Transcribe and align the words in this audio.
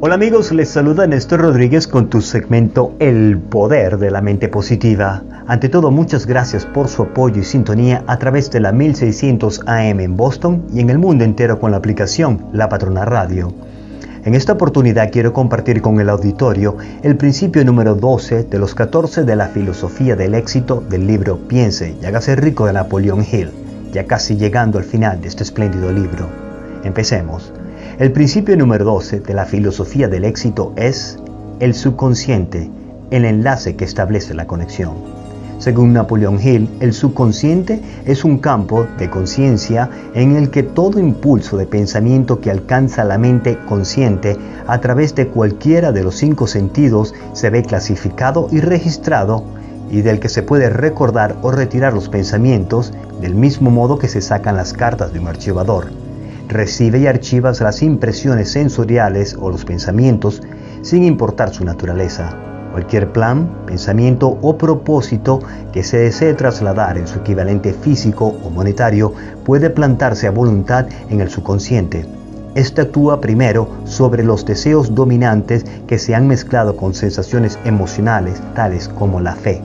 Hola 0.00 0.14
amigos, 0.14 0.52
les 0.52 0.68
saluda 0.68 1.08
Néstor 1.08 1.40
Rodríguez 1.40 1.88
con 1.88 2.08
tu 2.08 2.20
segmento 2.20 2.94
El 3.00 3.36
Poder 3.36 3.98
de 3.98 4.12
la 4.12 4.20
Mente 4.20 4.48
Positiva. 4.48 5.24
Ante 5.48 5.68
todo, 5.68 5.90
muchas 5.90 6.24
gracias 6.24 6.64
por 6.64 6.86
su 6.86 7.02
apoyo 7.02 7.40
y 7.40 7.44
sintonía 7.44 8.04
a 8.06 8.16
través 8.16 8.48
de 8.52 8.60
la 8.60 8.70
1600 8.70 9.62
AM 9.66 9.98
en 9.98 10.16
Boston 10.16 10.62
y 10.72 10.78
en 10.78 10.90
el 10.90 10.98
mundo 10.98 11.24
entero 11.24 11.58
con 11.58 11.72
la 11.72 11.78
aplicación 11.78 12.46
La 12.52 12.68
Patrona 12.68 13.06
Radio. 13.06 13.52
En 14.24 14.36
esta 14.36 14.52
oportunidad 14.52 15.10
quiero 15.10 15.32
compartir 15.32 15.82
con 15.82 15.98
el 15.98 16.10
auditorio 16.10 16.76
el 17.02 17.16
principio 17.16 17.64
número 17.64 17.96
12 17.96 18.44
de 18.44 18.58
los 18.60 18.76
14 18.76 19.24
de 19.24 19.34
la 19.34 19.48
filosofía 19.48 20.14
del 20.14 20.36
éxito 20.36 20.80
del 20.80 21.08
libro 21.08 21.38
Piense 21.48 21.96
y 22.00 22.06
hágase 22.06 22.36
rico 22.36 22.66
de 22.66 22.74
Napoleón 22.74 23.26
Hill, 23.28 23.50
ya 23.92 24.06
casi 24.06 24.36
llegando 24.36 24.78
al 24.78 24.84
final 24.84 25.20
de 25.20 25.26
este 25.26 25.42
espléndido 25.42 25.90
libro. 25.90 26.28
Empecemos. 26.84 27.52
El 27.98 28.12
principio 28.12 28.56
número 28.56 28.84
12 28.84 29.18
de 29.18 29.34
la 29.34 29.44
filosofía 29.44 30.06
del 30.06 30.24
éxito 30.24 30.72
es 30.76 31.18
el 31.58 31.74
subconsciente, 31.74 32.70
el 33.10 33.24
enlace 33.24 33.74
que 33.74 33.84
establece 33.84 34.34
la 34.34 34.46
conexión. 34.46 34.92
Según 35.58 35.94
Napoleón 35.94 36.38
Hill, 36.40 36.70
el 36.78 36.92
subconsciente 36.92 37.82
es 38.06 38.22
un 38.22 38.38
campo 38.38 38.86
de 38.98 39.10
conciencia 39.10 39.90
en 40.14 40.36
el 40.36 40.50
que 40.50 40.62
todo 40.62 41.00
impulso 41.00 41.56
de 41.56 41.66
pensamiento 41.66 42.40
que 42.40 42.52
alcanza 42.52 43.02
la 43.02 43.18
mente 43.18 43.58
consciente 43.66 44.36
a 44.68 44.80
través 44.80 45.16
de 45.16 45.26
cualquiera 45.26 45.90
de 45.90 46.04
los 46.04 46.14
cinco 46.14 46.46
sentidos 46.46 47.16
se 47.32 47.50
ve 47.50 47.64
clasificado 47.64 48.46
y 48.52 48.60
registrado 48.60 49.42
y 49.90 50.02
del 50.02 50.20
que 50.20 50.28
se 50.28 50.44
puede 50.44 50.70
recordar 50.70 51.34
o 51.42 51.50
retirar 51.50 51.94
los 51.94 52.08
pensamientos 52.08 52.92
del 53.20 53.34
mismo 53.34 53.72
modo 53.72 53.98
que 53.98 54.06
se 54.06 54.20
sacan 54.20 54.54
las 54.54 54.72
cartas 54.72 55.12
de 55.12 55.18
un 55.18 55.26
archivador 55.26 56.07
recibe 56.48 56.98
y 56.98 57.06
archivas 57.06 57.60
las 57.60 57.82
impresiones 57.82 58.50
sensoriales 58.50 59.36
o 59.38 59.50
los 59.50 59.64
pensamientos 59.64 60.42
sin 60.82 61.04
importar 61.04 61.52
su 61.52 61.64
naturaleza. 61.64 62.34
Cualquier 62.72 63.12
plan, 63.12 63.50
pensamiento 63.66 64.38
o 64.40 64.56
propósito 64.56 65.40
que 65.72 65.82
se 65.82 65.98
desee 65.98 66.34
trasladar 66.34 66.96
en 66.96 67.06
su 67.06 67.18
equivalente 67.18 67.72
físico 67.72 68.34
o 68.44 68.50
monetario 68.50 69.12
puede 69.44 69.70
plantarse 69.70 70.26
a 70.26 70.30
voluntad 70.30 70.86
en 71.10 71.20
el 71.20 71.30
subconsciente. 71.30 72.06
Este 72.54 72.82
actúa 72.82 73.20
primero 73.20 73.68
sobre 73.84 74.24
los 74.24 74.44
deseos 74.44 74.94
dominantes 74.94 75.64
que 75.86 75.98
se 75.98 76.14
han 76.14 76.26
mezclado 76.26 76.76
con 76.76 76.94
sensaciones 76.94 77.58
emocionales 77.64 78.40
tales 78.54 78.88
como 78.88 79.20
la 79.20 79.34
fe. 79.34 79.60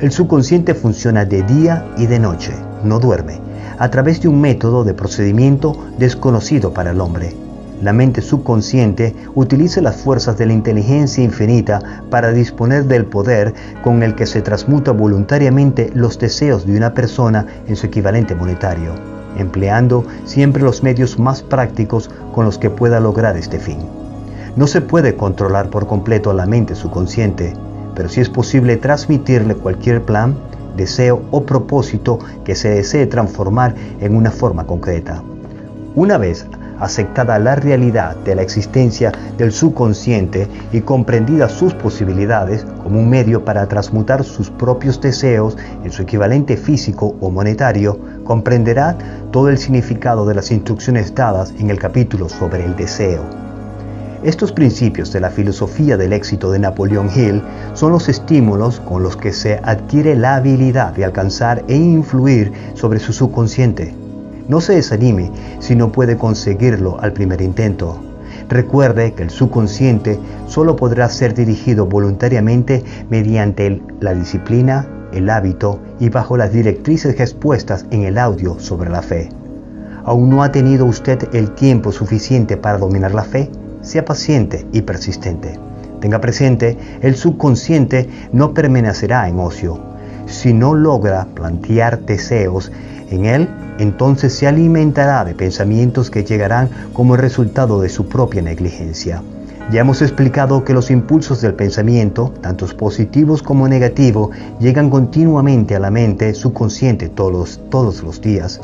El 0.00 0.12
subconsciente 0.12 0.74
funciona 0.74 1.24
de 1.24 1.42
día 1.42 1.86
y 1.96 2.06
de 2.06 2.18
noche, 2.18 2.52
no 2.84 2.98
duerme 2.98 3.45
a 3.78 3.90
través 3.90 4.20
de 4.20 4.28
un 4.28 4.40
método 4.40 4.84
de 4.84 4.94
procedimiento 4.94 5.76
desconocido 5.98 6.72
para 6.72 6.90
el 6.90 7.00
hombre. 7.00 7.34
La 7.82 7.92
mente 7.92 8.22
subconsciente 8.22 9.14
utiliza 9.34 9.82
las 9.82 9.96
fuerzas 9.96 10.38
de 10.38 10.46
la 10.46 10.54
inteligencia 10.54 11.22
infinita 11.22 12.02
para 12.08 12.32
disponer 12.32 12.84
del 12.84 13.04
poder 13.04 13.52
con 13.82 14.02
el 14.02 14.14
que 14.14 14.24
se 14.24 14.40
transmuta 14.40 14.92
voluntariamente 14.92 15.90
los 15.94 16.18
deseos 16.18 16.66
de 16.66 16.76
una 16.76 16.94
persona 16.94 17.46
en 17.66 17.76
su 17.76 17.86
equivalente 17.86 18.34
monetario, 18.34 18.94
empleando 19.36 20.06
siempre 20.24 20.62
los 20.62 20.82
medios 20.82 21.18
más 21.18 21.42
prácticos 21.42 22.08
con 22.34 22.46
los 22.46 22.56
que 22.56 22.70
pueda 22.70 22.98
lograr 22.98 23.36
este 23.36 23.58
fin. 23.58 23.78
No 24.56 24.66
se 24.66 24.80
puede 24.80 25.14
controlar 25.14 25.68
por 25.68 25.86
completo 25.86 26.30
a 26.30 26.34
la 26.34 26.46
mente 26.46 26.74
subconsciente, 26.74 27.52
pero 27.94 28.08
sí 28.08 28.22
es 28.22 28.30
posible 28.30 28.78
transmitirle 28.78 29.54
cualquier 29.54 30.02
plan, 30.02 30.34
deseo 30.76 31.22
o 31.30 31.44
propósito 31.44 32.18
que 32.44 32.54
se 32.54 32.70
desee 32.70 33.06
transformar 33.06 33.74
en 34.00 34.14
una 34.14 34.30
forma 34.30 34.66
concreta. 34.66 35.22
Una 35.94 36.18
vez 36.18 36.46
aceptada 36.78 37.38
la 37.38 37.56
realidad 37.56 38.16
de 38.16 38.34
la 38.34 38.42
existencia 38.42 39.12
del 39.38 39.52
subconsciente 39.52 40.46
y 40.72 40.80
comprendidas 40.80 41.52
sus 41.52 41.74
posibilidades 41.74 42.66
como 42.82 43.00
un 43.00 43.08
medio 43.08 43.44
para 43.44 43.66
transmutar 43.66 44.24
sus 44.24 44.50
propios 44.50 45.00
deseos 45.00 45.56
en 45.84 45.90
su 45.90 46.02
equivalente 46.02 46.56
físico 46.56 47.16
o 47.20 47.30
monetario, 47.30 47.98
comprenderá 48.24 48.96
todo 49.30 49.48
el 49.48 49.58
significado 49.58 50.26
de 50.26 50.34
las 50.34 50.50
instrucciones 50.50 51.14
dadas 51.14 51.54
en 51.58 51.70
el 51.70 51.78
capítulo 51.78 52.28
sobre 52.28 52.64
el 52.64 52.76
deseo. 52.76 53.45
Estos 54.22 54.50
principios 54.50 55.12
de 55.12 55.20
la 55.20 55.30
filosofía 55.30 55.96
del 55.96 56.12
éxito 56.14 56.50
de 56.50 56.58
Napoleón 56.58 57.10
Hill 57.14 57.42
son 57.74 57.92
los 57.92 58.08
estímulos 58.08 58.80
con 58.80 59.02
los 59.02 59.16
que 59.16 59.32
se 59.32 59.60
adquiere 59.62 60.16
la 60.16 60.36
habilidad 60.36 60.94
de 60.94 61.04
alcanzar 61.04 61.64
e 61.68 61.76
influir 61.76 62.50
sobre 62.74 62.98
su 62.98 63.12
subconsciente. 63.12 63.94
No 64.48 64.60
se 64.60 64.74
desanime 64.74 65.30
si 65.58 65.76
no 65.76 65.92
puede 65.92 66.16
conseguirlo 66.16 66.98
al 67.00 67.12
primer 67.12 67.42
intento. 67.42 68.00
Recuerde 68.48 69.12
que 69.12 69.24
el 69.24 69.30
subconsciente 69.30 70.18
solo 70.46 70.76
podrá 70.76 71.08
ser 71.10 71.34
dirigido 71.34 71.86
voluntariamente 71.86 72.84
mediante 73.10 73.82
la 74.00 74.14
disciplina, 74.14 74.88
el 75.12 75.28
hábito 75.28 75.78
y 76.00 76.08
bajo 76.08 76.36
las 76.36 76.52
directrices 76.52 77.20
expuestas 77.20 77.86
en 77.90 78.04
el 78.04 78.16
audio 78.18 78.58
sobre 78.60 78.88
la 78.88 79.02
fe. 79.02 79.28
¿Aún 80.04 80.30
no 80.30 80.42
ha 80.42 80.52
tenido 80.52 80.86
usted 80.86 81.28
el 81.34 81.50
tiempo 81.54 81.92
suficiente 81.92 82.56
para 82.56 82.78
dominar 82.78 83.14
la 83.14 83.24
fe? 83.24 83.50
Sea 83.86 84.04
paciente 84.04 84.66
y 84.72 84.82
persistente. 84.82 85.58
Tenga 86.00 86.20
presente, 86.20 86.76
el 87.00 87.16
subconsciente 87.16 88.08
no 88.32 88.52
permanecerá 88.52 89.28
en 89.28 89.38
ocio. 89.38 89.78
Si 90.26 90.52
no 90.52 90.74
logra 90.74 91.26
plantear 91.34 92.00
deseos 92.00 92.72
en 93.10 93.24
él, 93.24 93.48
entonces 93.78 94.34
se 94.34 94.46
alimentará 94.46 95.24
de 95.24 95.34
pensamientos 95.34 96.10
que 96.10 96.24
llegarán 96.24 96.68
como 96.92 97.16
resultado 97.16 97.80
de 97.80 97.88
su 97.88 98.08
propia 98.08 98.42
negligencia. 98.42 99.22
Ya 99.70 99.80
hemos 99.80 100.02
explicado 100.02 100.64
que 100.64 100.72
los 100.72 100.90
impulsos 100.90 101.40
del 101.40 101.54
pensamiento, 101.54 102.32
tanto 102.40 102.66
positivos 102.76 103.42
como 103.42 103.68
negativos, 103.68 104.30
llegan 104.60 104.90
continuamente 104.90 105.74
a 105.74 105.80
la 105.80 105.90
mente 105.90 106.34
subconsciente 106.34 107.08
todos, 107.08 107.60
todos 107.68 108.02
los 108.02 108.20
días. 108.20 108.60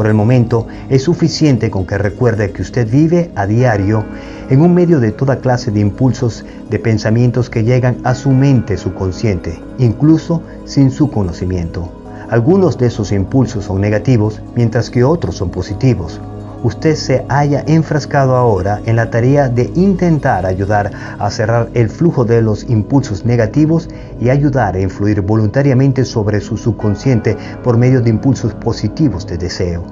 Por 0.00 0.06
el 0.06 0.14
momento, 0.14 0.66
es 0.88 1.02
suficiente 1.02 1.70
con 1.70 1.86
que 1.86 1.98
recuerde 1.98 2.52
que 2.52 2.62
usted 2.62 2.90
vive 2.90 3.30
a 3.34 3.46
diario 3.46 4.02
en 4.48 4.62
un 4.62 4.72
medio 4.72 4.98
de 4.98 5.12
toda 5.12 5.40
clase 5.40 5.70
de 5.70 5.80
impulsos 5.80 6.42
de 6.70 6.78
pensamientos 6.78 7.50
que 7.50 7.64
llegan 7.64 7.98
a 8.02 8.14
su 8.14 8.30
mente 8.30 8.78
subconsciente, 8.78 9.60
incluso 9.76 10.42
sin 10.64 10.90
su 10.90 11.10
conocimiento. 11.10 11.92
Algunos 12.30 12.78
de 12.78 12.86
esos 12.86 13.12
impulsos 13.12 13.66
son 13.66 13.82
negativos, 13.82 14.40
mientras 14.56 14.88
que 14.88 15.04
otros 15.04 15.34
son 15.36 15.50
positivos. 15.50 16.18
Usted 16.62 16.94
se 16.94 17.24
haya 17.30 17.64
enfrascado 17.66 18.36
ahora 18.36 18.82
en 18.84 18.96
la 18.96 19.10
tarea 19.10 19.48
de 19.48 19.70
intentar 19.74 20.44
ayudar 20.44 20.90
a 21.18 21.30
cerrar 21.30 21.70
el 21.72 21.88
flujo 21.88 22.26
de 22.26 22.42
los 22.42 22.68
impulsos 22.68 23.24
negativos 23.24 23.88
y 24.20 24.28
ayudar 24.28 24.76
a 24.76 24.80
influir 24.80 25.22
voluntariamente 25.22 26.04
sobre 26.04 26.42
su 26.42 26.58
subconsciente 26.58 27.34
por 27.64 27.78
medio 27.78 28.02
de 28.02 28.10
impulsos 28.10 28.52
positivos 28.52 29.26
de 29.26 29.38
deseo. 29.38 29.84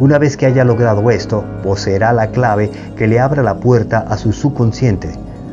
Una 0.00 0.18
vez 0.18 0.36
que 0.36 0.46
haya 0.46 0.64
logrado 0.64 1.08
esto, 1.12 1.44
poseerá 1.62 2.12
la 2.12 2.32
clave 2.32 2.72
que 2.96 3.06
le 3.06 3.20
abra 3.20 3.44
la 3.44 3.60
puerta 3.60 4.00
a 4.00 4.18
su 4.18 4.32
subconsciente. 4.32 5.12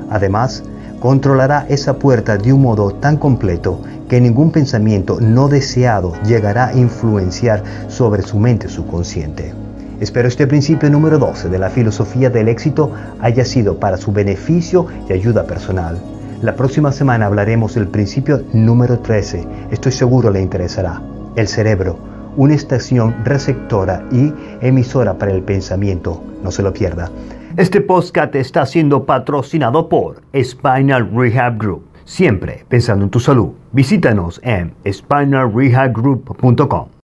Además, 0.09 0.63
controlará 0.99 1.67
esa 1.69 1.99
puerta 1.99 2.37
de 2.37 2.51
un 2.51 2.63
modo 2.63 2.91
tan 2.93 3.17
completo 3.17 3.79
que 4.09 4.19
ningún 4.19 4.51
pensamiento 4.51 5.19
no 5.21 5.49
deseado 5.49 6.13
llegará 6.23 6.69
a 6.69 6.73
influenciar 6.73 7.61
sobre 7.89 8.23
su 8.23 8.39
mente 8.39 8.69
subconsciente. 8.69 9.66
Espero 9.99 10.27
este 10.27 10.47
principio 10.47 10.89
número 10.89 11.17
12 11.17 11.49
de 11.49 11.59
la 11.59 11.69
filosofía 11.69 12.29
del 12.29 12.47
éxito 12.47 12.91
haya 13.19 13.45
sido 13.45 13.79
para 13.79 13.97
su 13.97 14.11
beneficio 14.11 14.85
y 15.09 15.13
ayuda 15.13 15.45
personal. 15.45 15.97
La 16.41 16.55
próxima 16.55 16.91
semana 16.91 17.25
hablaremos 17.25 17.75
del 17.75 17.87
principio 17.87 18.43
número 18.53 18.99
13. 18.99 19.47
Estoy 19.71 19.91
seguro 19.91 20.29
le 20.29 20.41
interesará. 20.41 21.01
El 21.35 21.47
cerebro 21.47 22.17
una 22.37 22.53
estación 22.53 23.15
receptora 23.25 24.05
y 24.11 24.31
emisora 24.61 25.17
para 25.17 25.33
el 25.33 25.41
pensamiento. 25.43 26.23
No 26.43 26.51
se 26.51 26.63
lo 26.63 26.71
pierda. 26.71 27.11
Este 27.57 27.81
podcast 27.81 28.33
está 28.35 28.65
siendo 28.65 29.05
patrocinado 29.05 29.89
por 29.89 30.21
Spinal 30.41 31.09
Rehab 31.11 31.57
Group. 31.57 31.83
Siempre 32.05 32.63
pensando 32.69 33.03
en 33.03 33.09
tu 33.09 33.19
salud. 33.19 33.49
Visítanos 33.73 34.39
en 34.43 34.73
spinalrehabgroup.com. 34.89 36.87